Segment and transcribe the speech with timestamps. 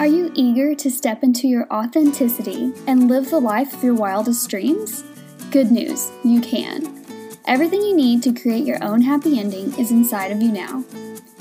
[0.00, 4.48] Are you eager to step into your authenticity and live the life of your wildest
[4.48, 5.04] dreams?
[5.50, 7.04] Good news, you can.
[7.44, 10.82] Everything you need to create your own happy ending is inside of you now.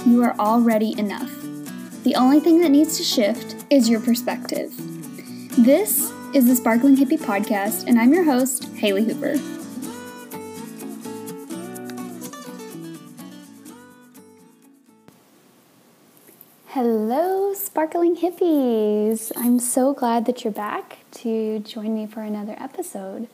[0.05, 1.31] You are already enough.
[2.03, 4.73] The only thing that needs to shift is your perspective.
[5.57, 9.58] This is the Sparkling Hippie Podcast, and I'm your host, Haley Hoover.
[16.81, 19.33] Hello, sparkling hippies!
[19.35, 23.27] I'm so glad that you're back to join me for another episode.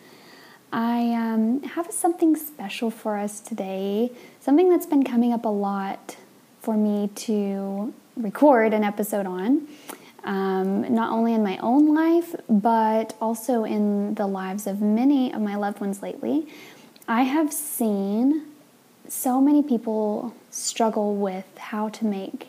[0.73, 6.17] I um, have something special for us today, something that's been coming up a lot
[6.59, 9.67] for me to record an episode on,
[10.23, 15.39] um, not only in my own life, but also in the lives of many of
[15.39, 16.47] my loved ones lately.
[17.08, 18.47] I have seen
[19.08, 22.47] so many people struggle with how to make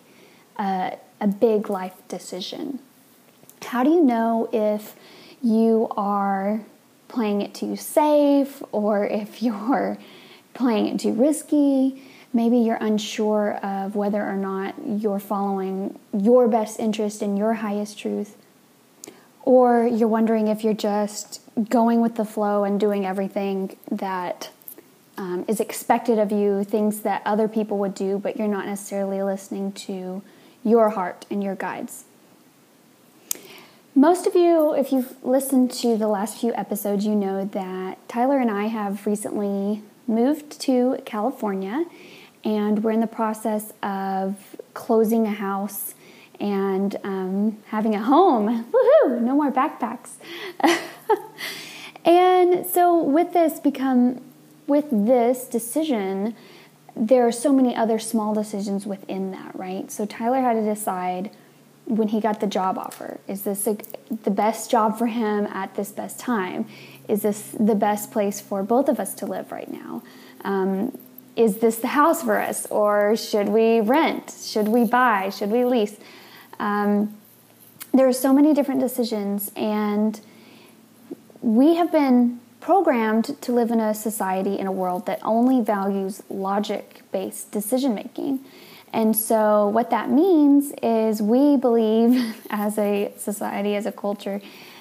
[0.58, 2.78] a, a big life decision.
[3.62, 4.94] How do you know if
[5.42, 6.60] you are
[7.08, 9.98] playing it too safe or if you're
[10.54, 12.02] playing it too risky?
[12.32, 17.98] Maybe you're unsure of whether or not you're following your best interest and your highest
[17.98, 18.36] truth.
[19.42, 24.50] Or you're wondering if you're just going with the flow and doing everything that
[25.16, 29.22] um, is expected of you, things that other people would do, but you're not necessarily
[29.22, 30.22] listening to
[30.66, 32.04] your heart and your guides.
[33.94, 38.38] Most of you, if you've listened to the last few episodes, you know that Tyler
[38.38, 41.86] and I have recently moved to California
[42.44, 45.94] and we're in the process of closing a house
[46.40, 48.64] and um, having a home.
[48.72, 49.20] Woohoo!
[49.20, 50.16] No more backpacks.
[52.04, 54.20] and so, with this become
[54.66, 56.34] with this decision,
[56.96, 59.90] there are so many other small decisions within that, right?
[59.90, 61.30] So Tyler had to decide
[61.84, 63.76] when he got the job offer is this a,
[64.24, 66.66] the best job for him at this best time?
[67.08, 70.02] Is this the best place for both of us to live right now?
[70.44, 70.98] Um,
[71.36, 74.34] is this the house for us, or should we rent?
[74.42, 75.28] Should we buy?
[75.28, 75.96] Should we lease?
[76.58, 77.14] Um,
[77.92, 80.18] there are so many different decisions, and
[81.42, 86.20] we have been programmed to live in a society, in a world that only values
[86.28, 88.40] logic based decision making.
[88.92, 94.40] And so, what that means is we believe as a society, as a culture,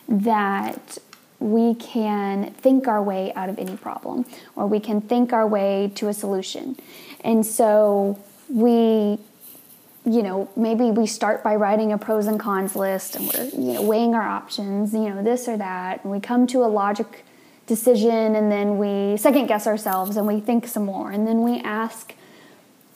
[0.10, 0.98] that
[1.40, 4.26] we can think our way out of any problem
[4.56, 6.76] or we can think our way to a solution.
[7.24, 8.18] And so,
[8.50, 9.20] we
[10.08, 13.74] you know, maybe we start by writing a pros and cons list and we're, you
[13.74, 17.26] know, weighing our options, you know, this or that, and we come to a logic
[17.68, 21.60] decision and then we second guess ourselves and we think some more and then we
[21.62, 22.14] ask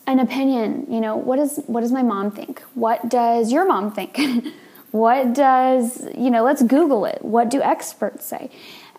[0.06, 2.62] an opinion you know what does what does my mom think?
[2.74, 4.20] What does your mom think?
[4.92, 7.24] What does you know let's google it.
[7.24, 8.50] What do experts say?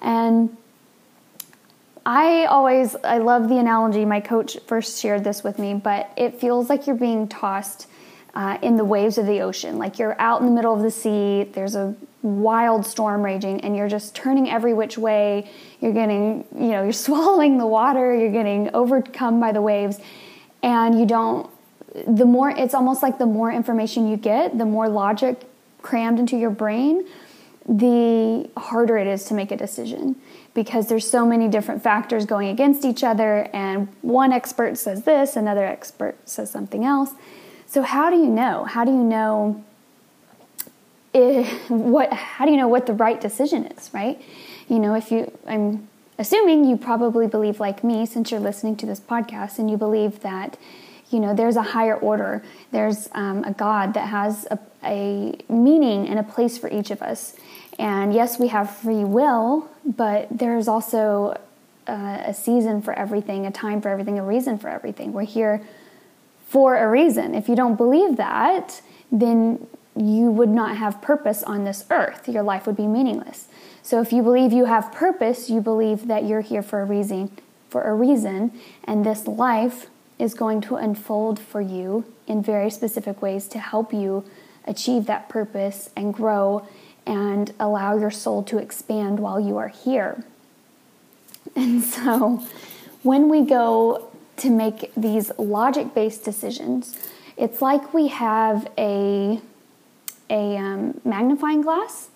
[0.01, 0.57] And
[2.07, 4.05] i always i love the analogy.
[4.05, 7.89] My coach first shared this with me but it feels like you're being tossed
[8.35, 9.79] uh, in the waves of the ocean.
[9.79, 11.43] Like you're out in the middle of the sea.
[11.43, 15.51] There's a wild storm raging and you're just turning every which way.
[15.81, 19.99] You're getting you know you're swallowing the water you're getting overcome by the waves
[20.63, 21.51] and you don't
[22.07, 25.43] the more it's almost like the more information you get the more logic
[25.83, 27.05] crammed into your brain
[27.69, 30.17] the harder it is to make a decision
[30.55, 35.37] because there's so many different factors going against each other and one expert says this
[35.37, 37.13] another expert says something else.
[37.67, 38.65] So how do you know?
[38.65, 39.65] How do you know
[41.69, 44.21] what how do you know what the right decision is right?
[44.69, 45.89] You know if you i'm
[46.19, 50.21] assuming you probably believe like me since you're listening to this podcast and you believe
[50.21, 50.57] that
[51.11, 52.43] you know there's a higher order.
[52.71, 57.03] There's um, a god that has a, a meaning and a place for each of
[57.03, 57.35] us.
[57.79, 61.41] And yes we have free will but there's also
[61.89, 65.13] uh, a season for everything a time for everything a reason for everything.
[65.13, 65.67] We're here
[66.47, 67.35] for a reason.
[67.35, 68.81] If you don't believe that
[69.11, 69.67] then
[70.01, 72.29] you would not have purpose on this earth.
[72.29, 73.49] Your life would be meaningless.
[73.83, 77.31] So if you believe you have purpose, you believe that you're here for a reason,
[77.69, 78.53] for a reason,
[78.85, 79.89] and this life
[80.19, 84.25] is going to unfold for you in very specific ways to help you
[84.67, 86.67] achieve that purpose and grow
[87.07, 90.25] and allow your soul to expand while you are here.
[91.57, 92.45] And so
[93.03, 96.97] when we go to make these logic based decisions,
[97.37, 99.41] it's like we have a
[100.31, 102.09] a um, magnifying glass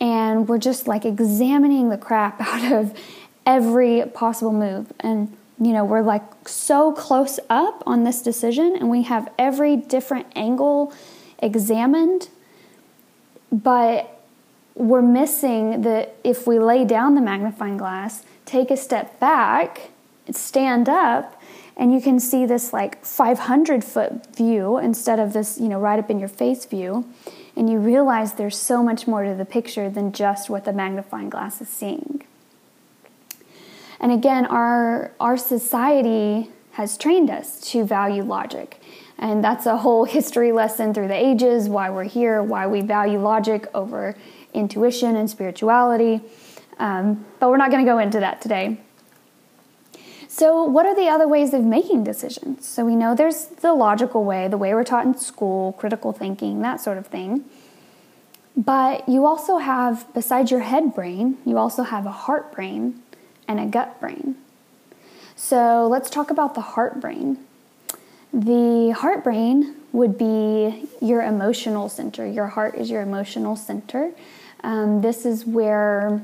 [0.00, 2.98] and we're just like examining the crap out of
[3.44, 4.92] every possible move.
[5.00, 9.76] And, you know, we're like so close up on this decision and we have every
[9.76, 10.92] different angle
[11.40, 12.28] examined.
[13.50, 14.14] but
[14.74, 19.90] we're missing the if we lay down the magnifying glass, take a step back,
[20.30, 21.40] stand up,
[21.76, 25.98] and you can see this like 500 foot view instead of this, you know, right
[25.98, 27.12] up in your face view.
[27.58, 31.28] And you realize there's so much more to the picture than just what the magnifying
[31.28, 32.22] glass is seeing.
[33.98, 38.80] And again, our, our society has trained us to value logic.
[39.18, 43.18] And that's a whole history lesson through the ages why we're here, why we value
[43.18, 44.14] logic over
[44.54, 46.20] intuition and spirituality.
[46.78, 48.78] Um, but we're not going to go into that today.
[50.38, 52.64] So, what are the other ways of making decisions?
[52.64, 56.62] So, we know there's the logical way, the way we're taught in school, critical thinking,
[56.62, 57.44] that sort of thing.
[58.56, 63.02] But you also have, besides your head brain, you also have a heart brain
[63.48, 64.36] and a gut brain.
[65.34, 67.38] So, let's talk about the heart brain.
[68.32, 72.24] The heart brain would be your emotional center.
[72.24, 74.12] Your heart is your emotional center.
[74.62, 76.22] Um, this is where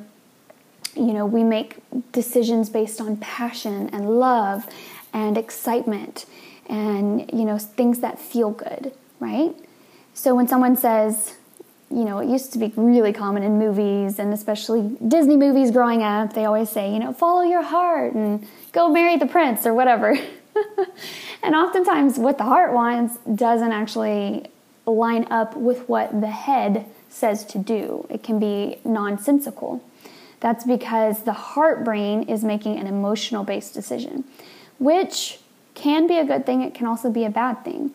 [0.97, 1.77] you know, we make
[2.13, 4.67] decisions based on passion and love
[5.13, 6.27] and excitement
[6.69, 9.55] and, you know, things that feel good, right?
[10.15, 11.35] So when someone says,
[11.91, 16.03] you know, it used to be really common in movies and especially Disney movies growing
[16.03, 19.75] up, they always say, you know, follow your heart and go marry the prince or
[19.75, 20.17] whatever.
[21.43, 24.47] and oftentimes, what the heart wants doesn't actually
[24.87, 28.07] line up with what the head says to do.
[28.11, 29.83] It can be nonsensical.
[30.41, 34.25] That's because the heart brain is making an emotional based decision,
[34.79, 35.39] which
[35.75, 37.93] can be a good thing, it can also be a bad thing.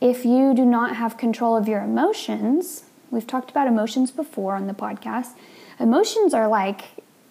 [0.00, 4.66] If you do not have control of your emotions, we've talked about emotions before on
[4.66, 5.30] the podcast.
[5.78, 6.82] Emotions are like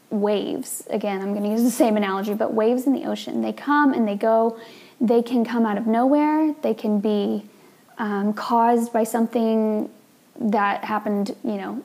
[0.09, 0.83] waves.
[0.89, 3.41] Again, I'm going to use the same analogy, but waves in the ocean.
[3.41, 4.59] They come and they go.
[4.99, 6.53] They can come out of nowhere.
[6.61, 7.45] They can be
[7.97, 9.89] um, caused by something
[10.39, 11.83] that happened, you know,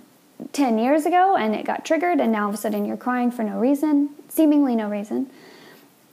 [0.57, 3.31] 10 years ago and it got triggered, and now all of a sudden you're crying
[3.31, 5.31] for no reason, seemingly no reason.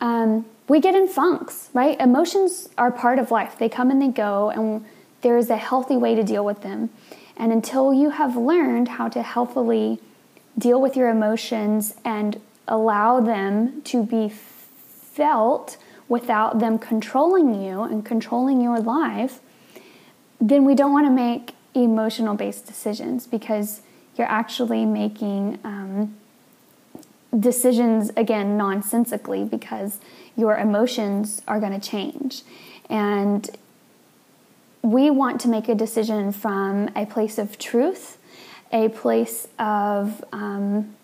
[0.01, 1.99] Um, we get in funks, right?
[1.99, 4.85] Emotions are part of life, they come and they go, and
[5.21, 6.89] there is a healthy way to deal with them.
[7.37, 9.99] And until you have learned how to healthily
[10.57, 15.77] deal with your emotions and allow them to be felt
[16.09, 19.39] without them controlling you and controlling your life,
[20.41, 23.81] then we don't want to make emotional based decisions because
[24.17, 26.15] you're actually making um,
[27.37, 29.99] decisions again nonsensically because
[30.35, 32.43] your emotions are going to change.
[32.89, 33.49] And
[34.81, 38.17] we want to make a decision from a place of truth
[38.73, 40.95] a place of um,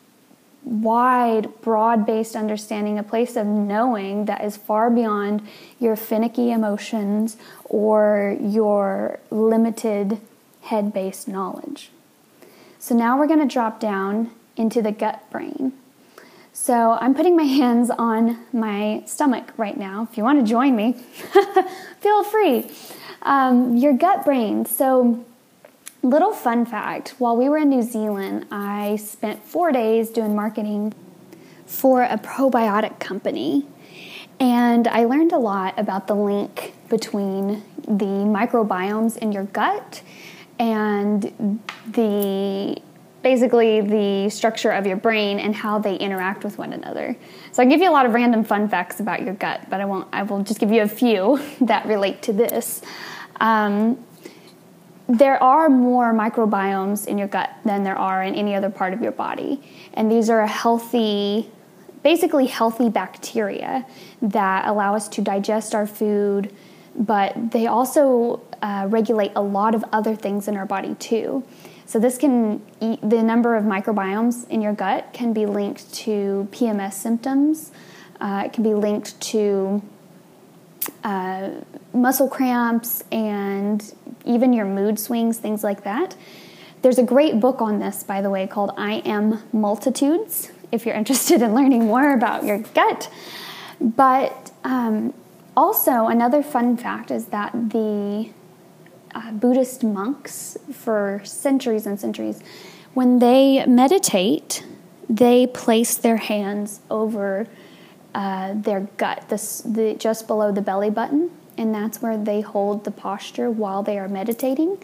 [0.64, 5.48] wide broad based understanding a place of knowing that is far beyond
[5.80, 10.20] your finicky emotions or your limited
[10.64, 11.92] head based knowledge
[12.80, 15.74] so now we're going to drop down into the gut brain.
[16.54, 20.08] So I'm putting my hands on my stomach right now.
[20.10, 20.94] If you want to join me,
[22.00, 22.70] feel free.
[23.22, 24.66] Um, your gut brain.
[24.66, 25.26] So,
[26.02, 30.94] little fun fact while we were in New Zealand, I spent four days doing marketing
[31.66, 33.68] for a probiotic company.
[34.40, 40.02] And I learned a lot about the link between the microbiomes in your gut
[40.60, 41.60] and
[41.92, 42.82] the
[43.22, 47.18] basically the structure of your brain and how they interact with one another.
[47.52, 49.86] So I give you a lot of random fun facts about your gut, but I
[49.86, 50.08] won't.
[50.14, 52.82] I will just give you a few that relate to this.
[53.40, 54.04] Um,
[55.08, 59.02] there are more microbiomes in your gut than there are in any other part of
[59.02, 59.62] your body,
[59.96, 61.50] and these are healthy,
[62.04, 63.88] basically healthy bacteria
[64.22, 66.54] that allow us to digest our food,
[67.00, 71.44] but they also uh, regulate a lot of other things in our body too.
[71.86, 76.94] So this can the number of microbiomes in your gut can be linked to PMS
[76.94, 77.72] symptoms.
[78.22, 79.82] Uh, it can be linked to
[81.04, 81.50] uh,
[81.94, 83.94] muscle cramps and
[84.26, 86.16] even your mood swings, things like that.
[86.82, 90.96] There's a great book on this, by the way, called I Am Multitudes, if you're
[91.04, 93.10] interested in learning more about your gut.
[93.82, 95.14] But um,
[95.60, 98.30] also, another fun fact is that the
[99.14, 102.40] uh, Buddhist monks for centuries and centuries,
[102.94, 104.64] when they meditate,
[105.10, 107.46] they place their hands over
[108.16, 112.86] uh, their gut, this, the, just below the belly button, and that's where they hold
[112.86, 114.82] the posture while they are meditating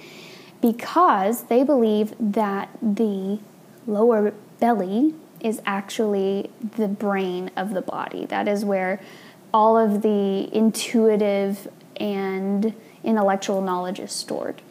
[0.62, 3.40] because they believe that the
[3.88, 8.26] lower belly is actually the brain of the body.
[8.26, 9.00] That is where
[9.56, 12.74] all of the intuitive and
[13.06, 14.62] intellectual knowledge is stored.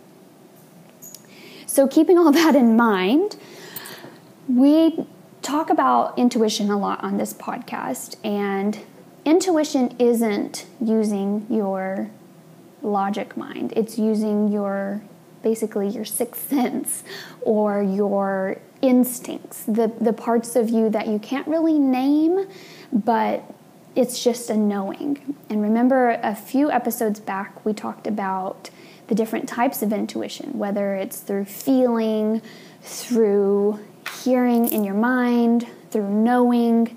[1.65, 3.37] So, keeping all that in mind,
[4.47, 5.07] we
[5.41, 8.79] talk about intuition a lot on this podcast, and
[9.25, 12.11] intuition isn't using your
[12.83, 15.01] logic mind, it's using your
[15.43, 17.05] basically your sixth sense
[17.41, 22.47] or your instincts, the, the parts of you that you can't really name,
[22.93, 23.54] but
[23.95, 25.37] it's just a knowing.
[25.49, 28.71] And remember, a few episodes back, we talked about
[29.07, 32.43] the different types of intuition, whether it's through feeling,
[32.83, 33.79] through
[34.23, 36.97] hearing in your mind, through knowing.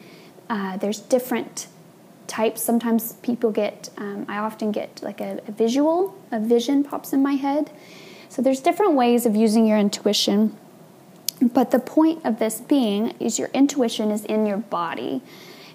[0.50, 1.68] Uh, there's different
[2.28, 2.62] types.
[2.64, 7.22] Sometimes people get, um, I often get like a, a visual, a vision pops in
[7.22, 7.72] my head.
[8.30, 10.56] So there's different ways of using your intuition.
[11.42, 15.22] But the point of this being is your intuition is in your body.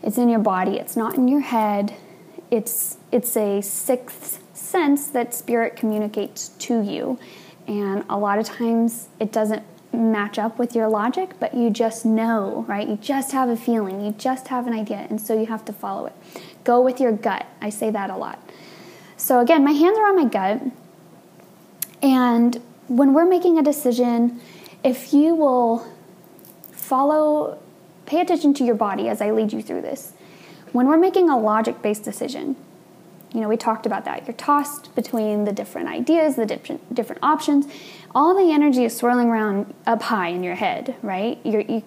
[0.02, 0.78] It's in your body.
[0.78, 1.94] It's not in your head.
[2.50, 7.18] It's it's a sixth sense that spirit communicates to you.
[7.66, 12.04] And a lot of times it doesn't match up with your logic, but you just
[12.04, 12.88] know, right?
[12.88, 15.72] You just have a feeling, you just have an idea, and so you have to
[15.72, 16.14] follow it.
[16.64, 17.46] Go with your gut.
[17.60, 18.38] I say that a lot.
[19.16, 20.62] So, again, my hands are on my gut,
[22.02, 24.40] and when we're making a decision,
[24.82, 25.86] if you will
[26.72, 27.58] follow,
[28.12, 30.12] pay attention to your body as I lead you through this.
[30.72, 32.56] When we're making a logic based decision,
[33.32, 34.26] you know, we talked about that.
[34.26, 37.66] You're tossed between the different ideas, the different different options.
[38.14, 41.38] All the energy is swirling around up high in your head, right?
[41.42, 41.82] You're, you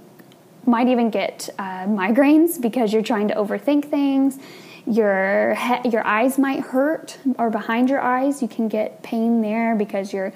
[0.66, 4.40] might even get uh, migraines because you're trying to overthink things.
[4.88, 9.76] Your he- your eyes might hurt, or behind your eyes, you can get pain there
[9.76, 10.34] because you're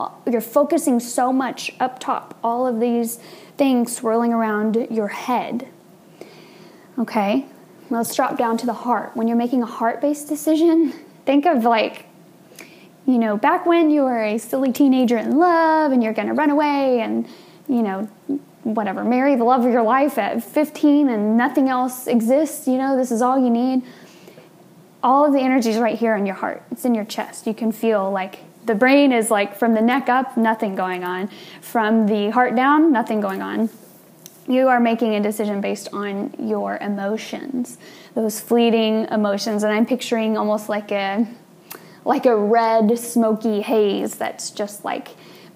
[0.00, 2.34] Uh, you're focusing so much up top.
[2.42, 3.16] All of these
[3.58, 5.68] things swirling around your head.
[6.98, 7.44] Okay,
[7.90, 9.14] let's drop down to the heart.
[9.14, 10.94] When you're making a heart based decision,
[11.26, 12.06] think of like,
[13.06, 16.48] you know, back when you were a silly teenager in love and you're to run
[16.48, 17.28] away and,
[17.68, 18.08] you know,
[18.62, 22.96] whatever, marry the love of your life at 15 and nothing else exists, you know,
[22.96, 23.82] this is all you need.
[25.02, 27.46] All of the energy is right here in your heart, it's in your chest.
[27.46, 31.28] You can feel like the brain is like from the neck up, nothing going on.
[31.60, 33.70] From the heart down, nothing going on.
[34.46, 37.78] You are making a decision based on your emotions
[38.14, 39.62] those fleeting emotions.
[39.62, 41.26] And i'm picturing almost like a
[42.04, 45.08] like a red smoky haze that's just like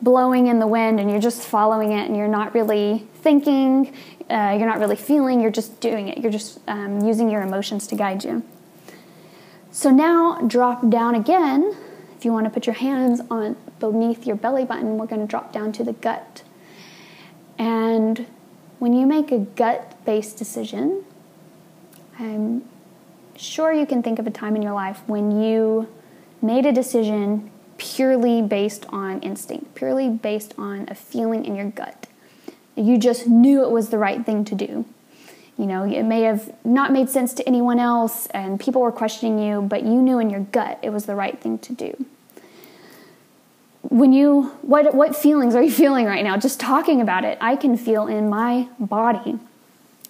[0.03, 3.95] blowing in the wind and you're just following it and you're not really thinking
[4.31, 6.19] uh, you're not really feeling you're just doing it.
[6.19, 8.43] You're just um, using your emotions to guide you.
[9.71, 11.77] So now drop down again
[12.25, 15.27] if you want to put your hands on beneath your belly button we're going to
[15.27, 16.43] drop down to the gut
[17.59, 18.27] and
[18.79, 21.05] when you make a gut based decision,
[22.19, 22.65] I'm
[23.37, 25.89] sure you can think of a time in your life when you
[26.43, 32.07] made a decision purely based on instinct, purely based on a feeling in your gut.
[32.77, 34.85] You just knew it was the right thing to do.
[35.57, 39.39] You know, it may have not made sense to anyone else and people were questioning
[39.39, 42.07] you, but you knew in your gut it was the right thing to do
[43.95, 46.37] when you what what feelings are you feeling right now?
[46.37, 49.39] Just talking about it i can feel in my body.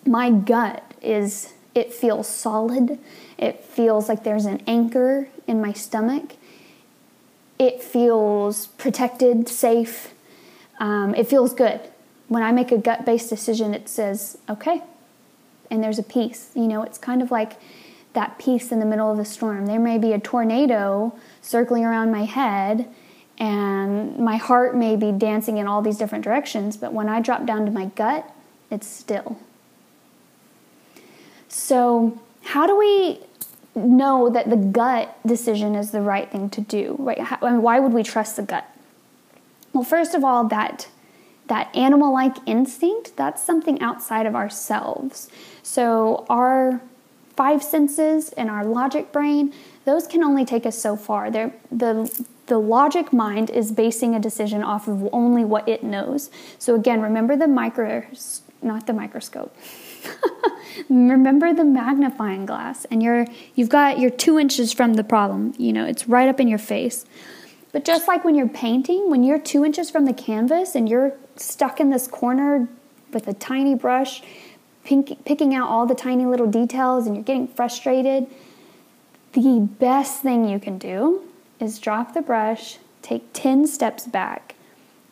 [0.07, 2.99] My gut is it feels solid.
[3.37, 6.37] It feels like there's an anchor in my stomach.
[7.59, 10.15] It feels protected safe.
[10.79, 11.81] Um, it feels good.
[12.29, 14.83] When i make a gut based decision it says okay
[15.71, 16.51] and there's a peace.
[16.55, 17.61] You know it's kind of like
[18.15, 19.67] that peace in the middle of the storm.
[19.67, 21.13] There may be a tornado
[21.43, 22.89] circling around my head
[23.39, 27.47] and my heart may be dancing in all these different directions, but when I drop
[27.47, 28.31] down to my gut,
[28.71, 29.39] it's still.
[31.49, 33.21] So, how do we
[33.75, 36.97] know that the gut decision is the right thing to do?
[36.99, 37.19] Right?
[37.19, 38.69] How, I mean, why would we trust the gut?
[39.73, 40.89] Well, first of all, that
[41.47, 45.29] that animal-like instinct, that's something outside of ourselves.
[45.63, 46.81] So, our
[47.37, 49.53] five senses and our logic brain,
[49.85, 51.31] those can only take us so far.
[51.31, 56.31] They're, the the logic mind is basing a decision off of only what it knows.
[56.59, 58.05] So again, remember the micro,
[58.63, 59.55] not the microscope.
[60.89, 65.55] remember the magnifying glass, and you're you've got you're two inches from the problem.
[65.57, 67.05] You know it's right up in your face.
[67.73, 71.13] But just like when you're painting, when you're two inches from the canvas and you're
[71.35, 72.69] stuck in this corner
[73.13, 74.23] with a tiny brush,
[74.85, 78.29] pink, picking out all the tiny little details, and you're getting frustrated,
[79.33, 81.25] the best thing you can do
[81.61, 84.55] is drop the brush, take 10 steps back,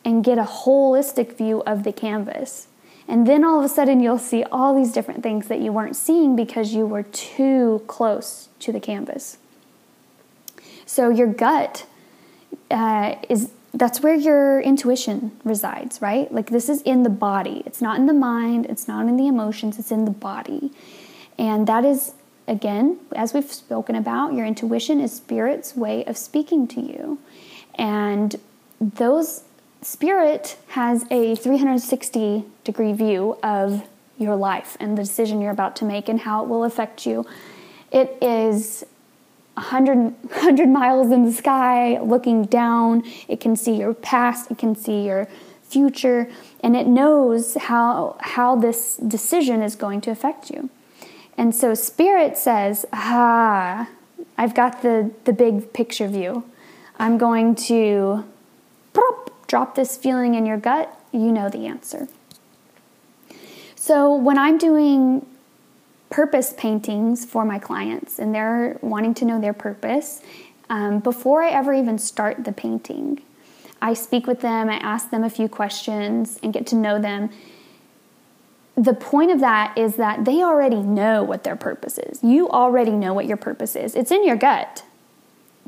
[0.05, 2.67] and get a holistic view of the canvas.
[3.07, 5.95] And then all of a sudden, you'll see all these different things that you weren't
[5.95, 9.37] seeing because you were too close to the canvas.
[10.85, 11.85] So, your gut
[12.71, 16.31] uh, is that's where your intuition resides, right?
[16.31, 17.63] Like this is in the body.
[17.65, 20.71] It's not in the mind, it's not in the emotions, it's in the body.
[21.39, 22.13] And that is
[22.47, 27.19] again, as we've spoken about, your intuition is spirit's way of speaking to you.
[27.75, 28.35] And
[28.79, 29.43] those
[29.81, 35.85] spirit has a 360 degree view of your life and the decision you're about to
[35.85, 37.25] make and how it will affect you.
[37.91, 38.85] It is
[39.55, 43.03] 100, 100 miles in the sky looking down.
[43.27, 45.27] It can see your past, it can see your
[45.63, 46.29] future,
[46.61, 50.69] and it knows how, how this decision is going to affect you.
[51.37, 53.89] And so spirit says, ah,
[54.37, 56.43] I've got the, the big picture view.
[56.97, 58.23] I'm going to
[59.47, 60.97] drop this feeling in your gut.
[61.11, 62.07] You know the answer.
[63.75, 65.27] So when I'm doing
[66.09, 70.21] purpose paintings for my clients and they're wanting to know their purpose,
[70.71, 73.21] um, before I ever even start the painting,
[73.81, 77.29] I speak with them, I ask them a few questions and get to know them
[78.75, 82.23] the point of that is that they already know what their purpose is.
[82.23, 83.95] You already know what your purpose is.
[83.95, 84.83] It's in your gut.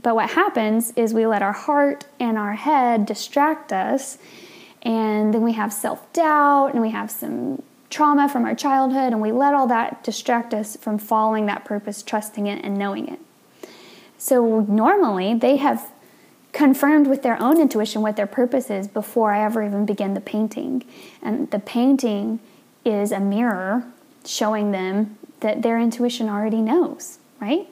[0.01, 4.17] But what happens is we let our heart and our head distract us,
[4.81, 9.21] and then we have self doubt and we have some trauma from our childhood, and
[9.21, 13.19] we let all that distract us from following that purpose, trusting it, and knowing it.
[14.17, 15.91] So normally they have
[16.51, 20.21] confirmed with their own intuition what their purpose is before I ever even begin the
[20.21, 20.83] painting.
[21.21, 22.39] And the painting
[22.85, 23.85] is a mirror
[24.23, 27.67] showing them that their intuition already knows, right?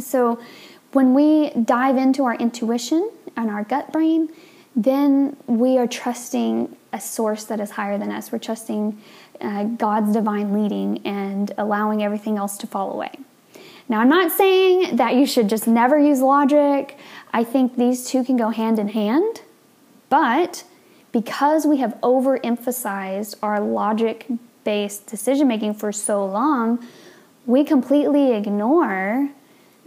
[0.00, 0.40] So
[0.92, 4.30] when we dive into our intuition and our gut brain,
[4.74, 8.32] then we are trusting a source that is higher than us.
[8.32, 9.00] We're trusting
[9.40, 13.10] uh, God's divine leading and allowing everything else to fall away.
[13.88, 16.96] Now, I'm not saying that you should just never use logic.
[17.32, 19.42] I think these two can go hand in hand,
[20.08, 20.64] but
[21.12, 24.26] because we have overemphasized our logic
[24.64, 26.84] based decision making for so long,
[27.46, 29.30] we completely ignore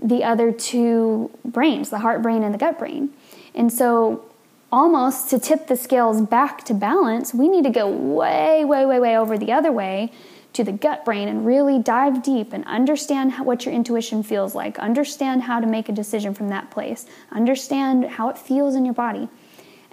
[0.02, 3.10] the other two brains, the heart brain and the gut brain.
[3.54, 4.26] And so,
[4.72, 9.00] almost to tip the scales back to balance, we need to go way, way, way,
[9.00, 10.12] way over the other way
[10.52, 14.78] to the gut brain and really dive deep and understand what your intuition feels like,
[14.80, 18.94] understand how to make a decision from that place, understand how it feels in your
[18.94, 19.30] body.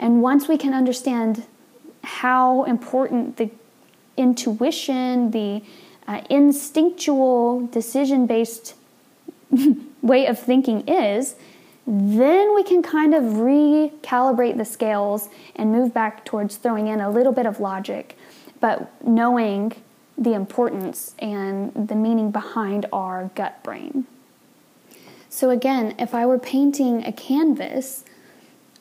[0.02, 1.44] And once we can understand
[2.02, 3.48] how important the
[4.16, 5.62] intuition, the
[6.08, 8.74] uh, instinctual, decision based
[10.02, 11.36] way of thinking is,
[11.86, 17.08] then we can kind of recalibrate the scales and move back towards throwing in a
[17.08, 18.18] little bit of logic,
[18.58, 19.72] but knowing
[20.18, 24.06] the importance and the meaning behind our gut brain.
[25.28, 28.04] So, again, if I were painting a canvas,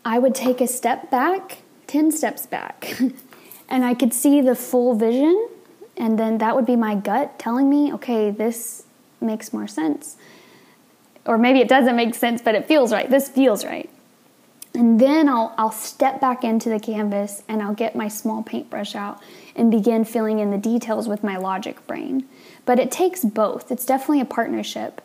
[0.04, 3.00] I would take a step back, 10 steps back,
[3.70, 5.50] and I could see the full vision.
[5.98, 8.84] And then that would be my gut telling me, okay, this
[9.20, 10.18] makes more sense.
[11.26, 13.10] Or maybe it doesn't make sense, but it feels right.
[13.10, 13.90] This feels right.
[14.74, 18.96] And then I'll, I'll step back into the canvas and I'll get my small paintbrush
[18.96, 19.22] out
[19.56, 22.28] and begin filling in the details with my logic brain.
[22.66, 23.72] But it takes both.
[23.72, 25.02] It's definitely a partnership.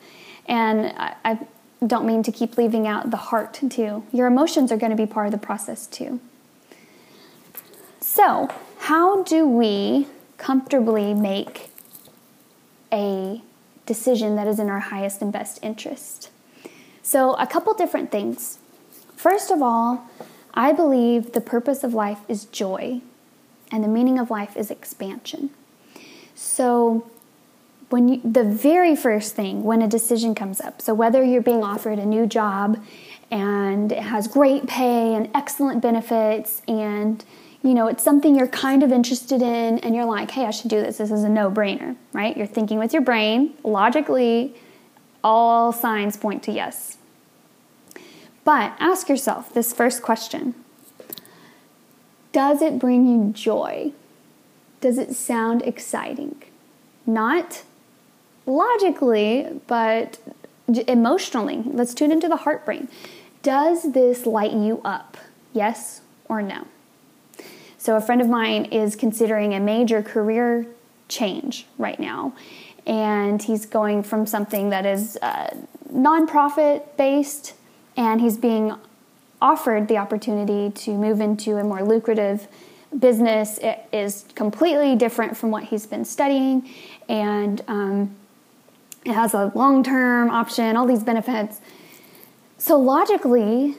[0.47, 1.47] And I, I've,
[1.85, 4.05] don't mean to keep leaving out the heart too.
[4.13, 6.21] Your emotions are going to be part of the process too.
[8.01, 10.07] So, how do we
[10.39, 11.71] comfortably make
[12.93, 13.43] a
[13.85, 16.31] decision that is in our highest and best interest?
[17.03, 18.59] So, a couple different things.
[19.17, 20.09] First of all,
[20.55, 23.03] I believe the purpose of life is joy,
[23.71, 25.51] and the meaning of life is expansion.
[26.35, 27.11] So,
[27.89, 31.63] when you, the very first thing when a decision comes up, so whether you're being
[31.63, 32.83] offered a new job
[33.31, 37.25] and it has great pay and excellent benefits and
[37.63, 40.71] you know it's something you're kind of interested in and you're like, "Hey, I should
[40.71, 40.99] do this.
[40.99, 42.37] This is a no-brainer." Right?
[42.37, 44.55] You're thinking with your brain, logically
[45.25, 46.99] all signs point to yes.
[48.45, 50.55] But ask yourself this first question.
[52.31, 53.93] Does it bring you joy?
[54.81, 56.43] Does it sound exciting?
[57.07, 57.65] Not
[58.47, 60.19] logically, but
[60.87, 61.63] emotionally.
[61.67, 62.89] Let's tune into the heart brain.
[63.43, 65.17] Does this light you up?
[65.53, 66.67] Yes or no?
[67.79, 70.67] So, a friend of mine is considering a major career
[71.09, 72.33] change right now,
[72.85, 75.55] and he's going from something that is uh,
[75.93, 77.55] nonprofit based,
[77.97, 78.75] and he's being
[79.41, 82.49] offered the opportunity to move into a more lucrative
[82.99, 83.59] business.
[83.59, 86.69] It is completely different from what he's been studying,
[87.09, 88.17] and um,
[89.07, 91.61] it has a long term option, all these benefits.
[92.59, 93.77] So, logically,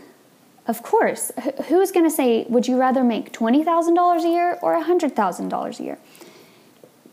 [0.68, 1.32] Of course,
[1.70, 5.98] who's going to say, would you rather make $20,000 a year or $100,000 a year?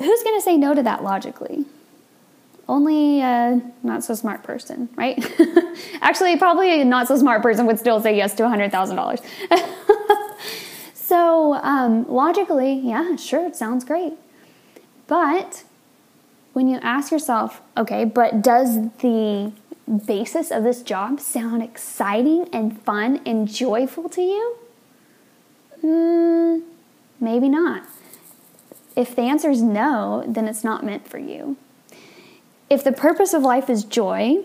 [0.00, 1.64] Who's going to say no to that logically?
[2.68, 5.16] Only a not so smart person, right?
[6.00, 9.22] Actually, probably a not so smart person would still say yes to $100,000.
[10.94, 14.14] so, um, logically, yeah, sure, it sounds great.
[15.07, 15.62] But
[16.55, 19.53] when you ask yourself, okay, but does the
[20.07, 24.57] basis of this job sound exciting and fun and joyful to you?
[25.83, 26.62] Mm,
[27.21, 27.83] maybe not.
[28.97, 31.57] If the answer is no, then it's not meant for you.
[32.71, 34.45] If the purpose of life is joy,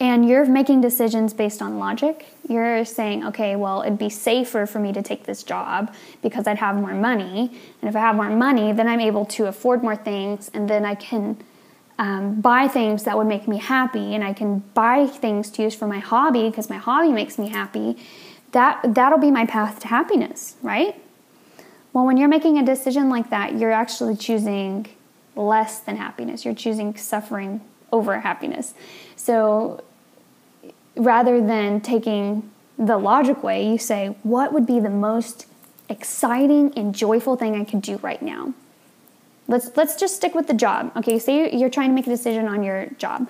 [0.00, 4.78] and you're making decisions based on logic, you're saying, okay, well, it'd be safer for
[4.78, 7.52] me to take this job because I'd have more money.
[7.80, 10.86] And if I have more money, then I'm able to afford more things, and then
[10.86, 11.36] I can
[11.98, 15.74] um, buy things that would make me happy and I can buy things to use
[15.74, 17.98] for my hobby because my hobby makes me happy,
[18.52, 20.96] that that'll be my path to happiness, right?
[21.92, 24.86] Well, when you're making a decision like that, you're actually choosing
[25.36, 26.46] less than happiness.
[26.46, 27.60] You're choosing suffering
[27.92, 28.72] over happiness.
[29.14, 29.84] So
[30.96, 35.46] rather than taking the logic way, you say, what would be the most
[35.88, 38.54] exciting and joyful thing I could do right now?
[39.48, 40.92] Let's let's just stick with the job.
[40.96, 43.28] Okay, say you're trying to make a decision on your job.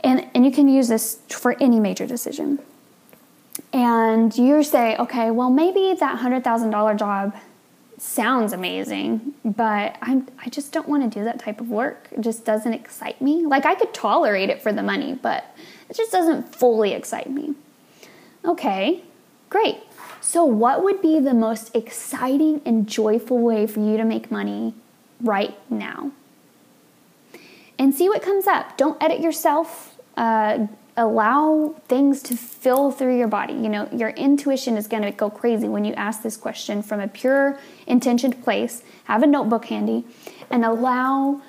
[0.00, 2.58] And and you can use this for any major decision.
[3.72, 7.36] And you say, okay, well maybe that $100,000 job
[7.98, 12.08] sounds amazing, but I'm I just don't want to do that type of work.
[12.10, 13.46] It just doesn't excite me.
[13.46, 15.44] Like I could tolerate it for the money, but
[15.88, 17.54] it just doesn't fully excite me.
[18.44, 19.02] Okay,
[19.50, 19.78] great.
[20.20, 24.74] So what would be the most exciting and joyful way for you to make money
[25.20, 26.12] right now.
[27.78, 28.76] And see what comes up.
[28.76, 29.96] Don't edit yourself.
[30.16, 33.54] Uh, allow things to fill through your body.
[33.54, 37.00] You know, your intuition is going to go crazy when you ask this question from
[37.00, 38.82] a pure intentioned place.
[39.04, 40.04] Have a notebook handy
[40.50, 41.40] and allow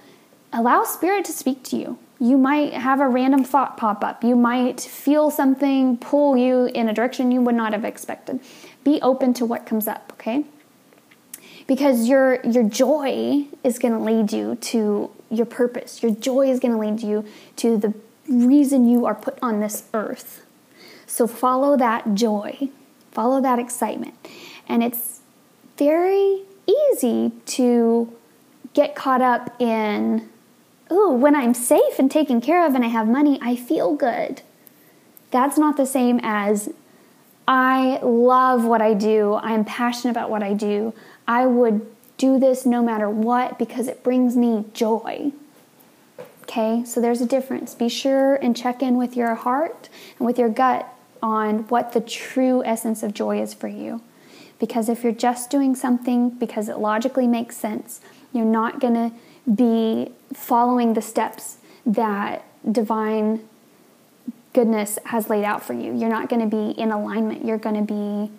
[0.52, 2.00] allow spirit to speak to you.
[2.20, 4.24] You might have a random thought pop up.
[4.24, 8.42] You might feel something pull you in a direction you would not have expected.
[8.84, 10.46] Be open to what comes up, okay?
[11.70, 16.02] because your your joy is going to lead you to your purpose.
[16.02, 17.24] Your joy is going to lead you
[17.58, 17.94] to the
[18.28, 20.44] reason you are put on this earth.
[21.06, 22.70] So follow that joy,
[23.12, 24.16] follow that excitement.
[24.68, 25.20] And it's
[25.78, 28.12] very easy to
[28.74, 30.28] get caught up in,
[30.90, 34.42] oh, when I'm safe and taken care of and I have money, I feel good.
[35.32, 36.70] That's not the same as
[37.48, 40.94] I love what I do, I'm passionate about what I do,
[41.28, 41.86] I would
[42.18, 45.32] do this no matter what because it brings me joy.
[46.44, 47.74] Okay, so there's a difference.
[47.74, 50.88] Be sure and check in with your heart and with your gut
[51.22, 54.02] on what the true essence of joy is for you.
[54.60, 58.02] Because if you're just doing something because it logically makes sense,
[58.34, 59.12] you're not going to
[59.54, 63.48] be following the steps that divine
[64.54, 65.96] goodness has laid out for you.
[65.96, 67.46] You're not going to be in alignment.
[67.46, 68.32] You're going to be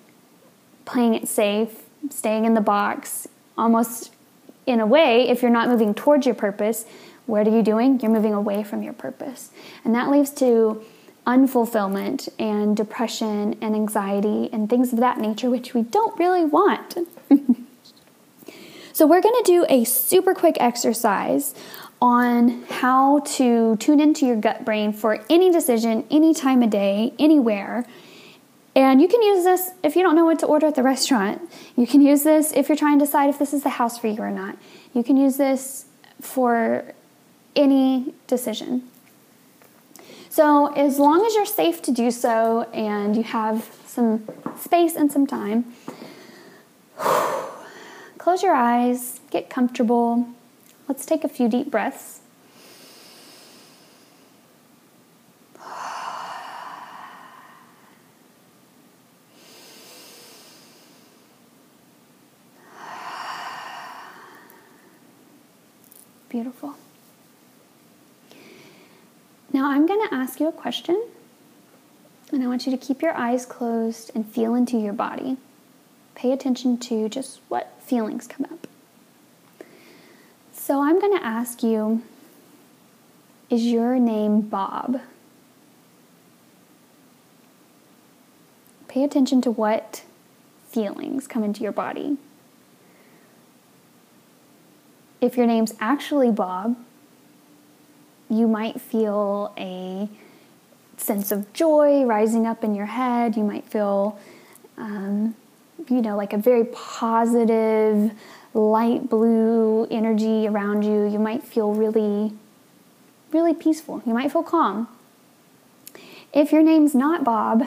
[0.85, 4.13] playing it safe staying in the box, almost
[4.67, 6.87] in a way, if you're not moving towards your purpose,
[7.27, 8.01] what are you doing?
[8.01, 9.51] You're moving away from your purpose.
[9.85, 10.83] And that leads to
[11.27, 16.97] unfulfillment and depression and anxiety and things of that nature, which we don't really want.
[19.01, 21.55] So, we're going to do a super quick exercise
[22.03, 27.13] on how to tune into your gut brain for any decision, any time of day,
[27.19, 27.85] anywhere
[28.75, 31.43] and you can use this if you don't know what to order at the restaurant.
[31.77, 34.07] You can use this if you're trying to decide if this is the house for
[34.07, 34.57] you or not.
[34.95, 35.87] You can use this
[36.21, 36.95] for
[37.57, 38.89] any decision.
[40.29, 45.11] So, as long as you're safe to do so and you have some space and
[45.11, 45.65] some time,
[48.31, 50.25] close your eyes, get comfortable.
[50.87, 52.21] Let's take a few deep breaths.
[66.29, 66.77] Beautiful.
[69.53, 71.05] Now I'm going to ask you a question,
[72.31, 75.37] and I want you to keep your eyes closed and feel into your body.
[76.21, 78.67] Pay attention to just what feelings come up.
[80.53, 82.03] So I'm going to ask you
[83.49, 85.01] Is your name Bob?
[88.89, 90.03] Pay attention to what
[90.69, 92.19] feelings come into your body
[95.21, 96.77] if your name's actually Bob,
[98.29, 100.09] you might feel a
[100.97, 103.37] sense of joy rising up in your head.
[103.37, 104.19] You might feel,
[104.79, 105.35] um,
[105.89, 108.13] you know, like a very positive,
[108.55, 111.07] light blue energy around you.
[111.07, 112.33] You might feel really,
[113.33, 114.03] really peaceful.
[114.05, 114.89] You might feel calm.
[116.33, 117.65] If your name's not Bob,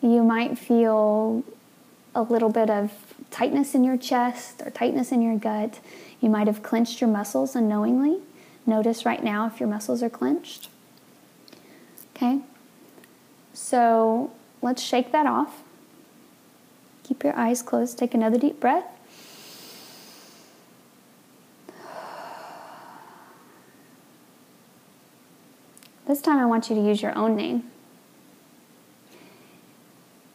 [0.00, 1.44] you might feel
[2.14, 2.92] a little bit of
[3.30, 5.80] tightness in your chest or tightness in your gut.
[6.20, 8.20] You might have clenched your muscles unknowingly.
[8.64, 10.68] Notice right now if your muscles are clenched.
[12.14, 12.40] Okay?
[13.52, 14.30] So
[14.62, 15.62] let's shake that off.
[17.06, 17.96] Keep your eyes closed.
[17.96, 18.84] Take another deep breath.
[26.08, 27.70] This time I want you to use your own name.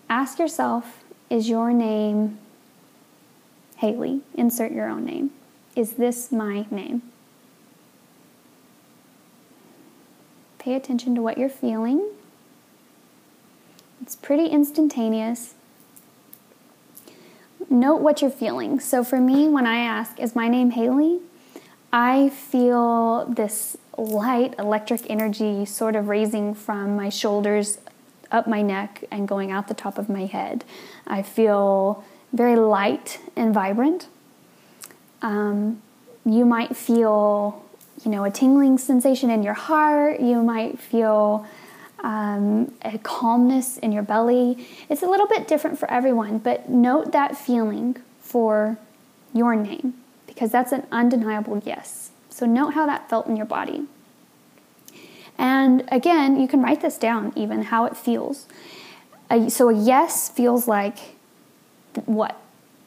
[0.09, 2.39] Ask yourself is your name
[3.75, 4.21] Haley?
[4.35, 5.31] Insert your own name.
[5.75, 7.01] Is this my name?
[10.57, 12.11] Pay attention to what you're feeling.
[14.01, 15.55] It's pretty instantaneous.
[17.71, 18.81] Note what you're feeling.
[18.81, 21.21] So, for me, when I ask, Is my name Haley?
[21.93, 27.77] I feel this light electric energy sort of raising from my shoulders
[28.29, 30.65] up my neck and going out the top of my head.
[31.07, 32.03] I feel
[32.33, 34.09] very light and vibrant.
[35.21, 35.81] Um,
[36.25, 37.63] you might feel,
[38.03, 40.19] you know, a tingling sensation in your heart.
[40.19, 41.47] You might feel
[42.01, 44.67] um, a calmness in your belly.
[44.89, 48.77] It's a little bit different for everyone, but note that feeling for
[49.33, 49.93] your name
[50.27, 52.11] because that's an undeniable yes.
[52.29, 53.85] So note how that felt in your body.
[55.37, 58.47] And again, you can write this down, even how it feels.
[59.49, 61.15] so a yes feels like
[62.05, 62.39] what?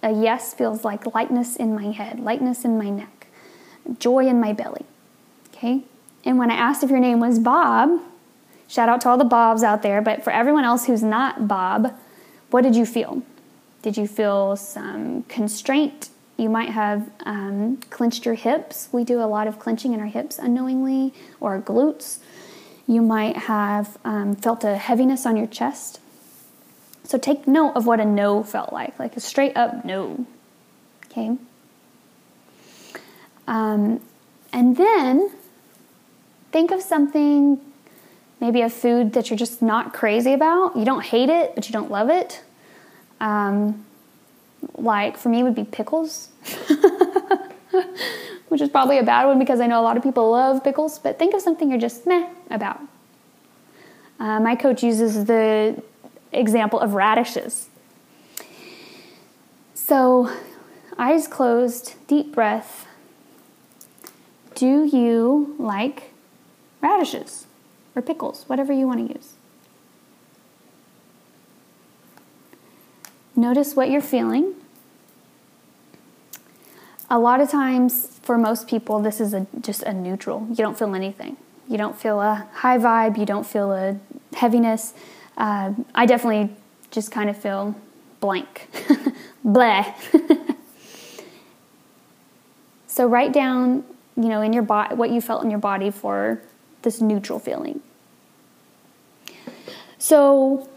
[0.02, 3.26] A yes feels like lightness in my head, lightness in my neck,
[3.98, 4.84] joy in my belly.
[5.54, 5.82] Okay?
[6.24, 8.00] And when I asked if your name was Bob,
[8.68, 11.94] shout out to all the Bobs out there, but for everyone else who's not Bob,
[12.50, 13.22] what did you feel?
[13.82, 16.08] Did you feel some constraint?
[16.36, 18.88] You might have um, clenched your hips.
[18.90, 22.18] We do a lot of clenching in our hips unknowingly, or glutes.
[22.86, 26.00] You might have um, felt a heaviness on your chest.
[27.04, 30.26] So take note of what a no felt like, like a straight up no.
[31.06, 31.36] Okay?
[33.46, 34.00] Um,
[34.52, 35.30] and then
[36.50, 37.60] think of something,
[38.44, 40.76] maybe a food that you're just not crazy about.
[40.76, 42.42] You don't hate it, but you don't love it.
[43.18, 43.86] Um,
[44.74, 46.28] like for me, would be pickles,
[48.48, 50.98] which is probably a bad one because I know a lot of people love pickles,
[50.98, 52.80] but think of something you're just meh about.
[54.20, 55.82] Uh, my coach uses the
[56.30, 57.70] example of radishes.
[59.74, 60.30] So,
[60.98, 62.86] eyes closed, deep breath.
[64.54, 66.10] Do you like
[66.82, 67.46] radishes
[67.94, 69.34] or pickles, whatever you want to use?
[73.36, 74.54] Notice what you're feeling.
[77.10, 80.46] A lot of times, for most people, this is a, just a neutral.
[80.50, 81.36] You don't feel anything.
[81.68, 83.98] You don't feel a high vibe, you don't feel a
[84.34, 84.94] heaviness
[85.36, 86.54] uh, I definitely
[86.90, 87.74] just kind of feel
[88.20, 88.68] blank,
[89.44, 89.94] bleh.
[92.86, 93.84] so write down,
[94.16, 96.40] you know, in your body what you felt in your body for
[96.84, 97.80] this neutral feeling.
[99.98, 100.68] So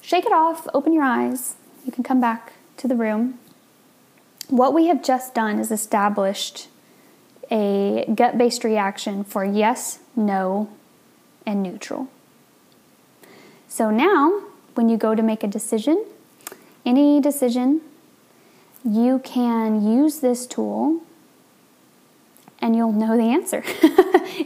[0.00, 1.54] shake it off, open your eyes.
[1.86, 3.38] You can come back to the room.
[4.48, 6.68] What we have just done is established
[7.50, 10.70] a gut based reaction for yes, no,
[11.46, 12.08] and neutral.
[13.68, 14.42] So now,
[14.74, 16.04] when you go to make a decision,
[16.84, 17.80] any decision,
[18.84, 21.02] you can use this tool
[22.62, 23.62] and you'll know the answer.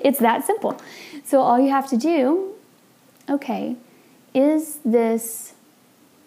[0.03, 0.81] it's that simple.
[1.25, 2.55] So all you have to do,
[3.29, 3.77] okay,
[4.35, 5.53] is this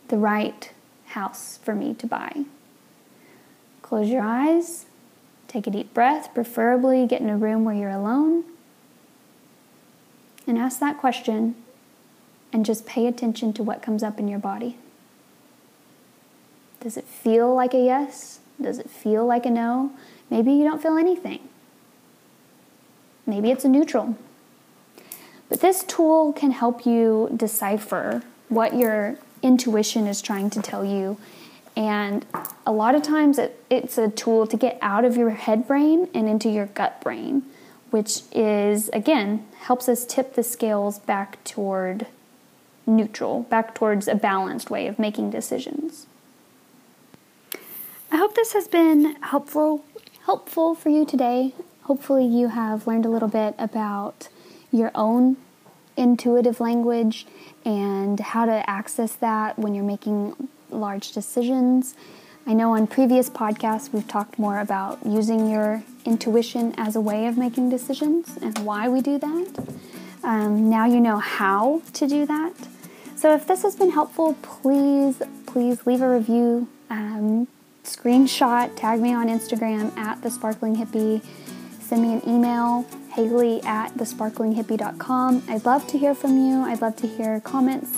[0.07, 0.71] the right
[1.07, 2.45] house for me to buy?
[3.81, 4.85] Close your eyes,
[5.47, 8.43] take a deep breath, preferably get in a room where you're alone,
[10.45, 11.55] and ask that question
[12.53, 14.77] and just pay attention to what comes up in your body.
[16.81, 18.39] Does it feel like a yes?
[18.61, 19.91] Does it feel like a no?
[20.29, 21.39] Maybe you don't feel anything.
[23.29, 24.17] Maybe it's a neutral.
[25.49, 31.17] But this tool can help you decipher what your intuition is trying to tell you.
[31.75, 32.25] And
[32.65, 36.09] a lot of times it, it's a tool to get out of your head brain
[36.13, 37.43] and into your gut brain,
[37.89, 42.07] which is, again, helps us tip the scales back toward
[42.85, 46.07] neutral, back towards a balanced way of making decisions.
[48.11, 49.85] I hope this has been helpful
[50.25, 51.53] helpful for you today.
[51.89, 54.29] Hopefully you have learned a little bit about
[54.71, 55.37] your own
[55.97, 57.25] intuitive language
[57.65, 60.35] and how to access that when you're making
[60.69, 61.95] large decisions.
[62.45, 67.25] I know on previous podcasts we've talked more about using your intuition as a way
[67.25, 69.67] of making decisions and why we do that.
[70.23, 72.53] Um, now you know how to do that.
[73.15, 77.47] So if this has been helpful, please, please leave a review, um,
[77.83, 81.23] screenshot, tag me on Instagram at the sparkling hippie,
[81.89, 85.43] send me an email, haley at thesparklinghippie.com.
[85.49, 86.61] I'd love to hear from you.
[86.61, 87.97] I'd love to hear comments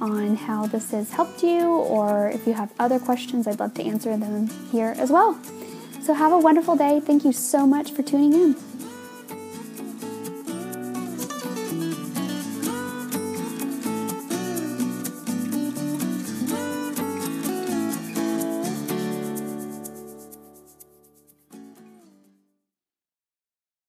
[0.00, 3.84] on how this has helped you, or if you have other questions, I'd love to
[3.84, 5.38] answer them here as well.
[6.02, 6.98] So have a wonderful day.
[6.98, 8.56] Thank you so much for tuning in.